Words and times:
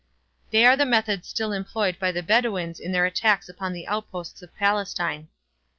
They 0.49 0.65
are 0.65 0.75
the 0.75 0.83
methods 0.83 1.27
still 1.27 1.51
employed 1.53 1.99
by 1.99 2.11
the 2.11 2.23
Bedouins 2.23 2.79
in 2.79 2.91
their 2.91 3.05
attacks 3.05 3.47
upon 3.47 3.71
the 3.71 3.87
outposts 3.87 4.41
of 4.41 4.51
Palestine. 4.55 5.27